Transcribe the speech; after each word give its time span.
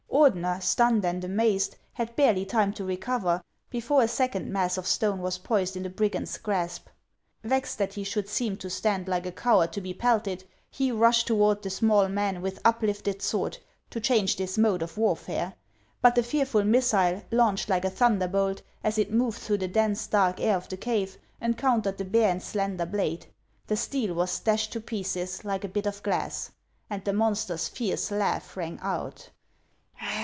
Ordener, 0.13 0.61
stunned 0.61 1.03
and 1.03 1.23
amazed, 1.23 1.77
had 1.93 2.15
barely 2.15 2.45
time 2.45 2.73
to 2.73 2.83
re 2.85 2.97
cover 2.97 3.41
before 3.71 4.03
a 4.03 4.07
second 4.07 4.51
mass 4.53 4.77
of 4.77 4.85
stone 4.85 5.19
was 5.19 5.39
poised 5.39 5.75
in 5.75 5.81
the 5.81 5.89
brigand's 5.89 6.37
grasp. 6.37 6.89
Vexed 7.43 7.79
that 7.79 7.93
he 7.95 8.03
should 8.03 8.29
seem 8.29 8.55
to 8.57 8.69
stand 8.69 9.07
like 9.07 9.25
a 9.25 9.31
coward 9.31 9.73
to 9.73 9.81
be 9.81 9.95
pelted, 9.95 10.43
he 10.69 10.91
rushed 10.91 11.25
toward 11.25 11.63
the 11.63 11.71
small 11.71 12.07
man, 12.07 12.39
with 12.43 12.59
uplifted 12.63 13.19
sword, 13.19 13.57
to 13.89 13.99
change 13.99 14.35
this 14.35 14.59
mode 14.59 14.83
of 14.83 14.95
warfare; 14.95 15.55
but 16.03 16.13
the 16.13 16.21
fearful 16.23 16.63
missile, 16.63 17.23
launched 17.31 17.67
like 17.67 17.85
a 17.85 17.89
thunderbolt, 17.89 18.61
as 18.83 18.99
it 18.99 19.11
moved 19.11 19.39
through 19.39 19.57
the 19.57 19.67
dense, 19.67 20.05
dark 20.05 20.39
air 20.39 20.57
of 20.57 20.69
the 20.69 20.77
cave 20.77 21.17
encountered 21.41 21.97
the 21.97 22.05
bare 22.05 22.29
and 22.29 22.43
slender 22.43 22.85
blade; 22.85 23.25
the 23.65 23.77
steel 23.77 24.13
was 24.13 24.39
dashed 24.41 24.71
to 24.71 24.79
pieces 24.79 25.43
like 25.43 25.63
a 25.63 25.69
bit 25.69 25.87
of 25.87 26.03
glass, 26.03 26.51
and 26.91 27.03
the 27.05 27.13
monster's 27.13 27.67
fierce 27.67 28.11
laugh 28.11 28.55
rang 28.55 28.77
out. 28.83 29.29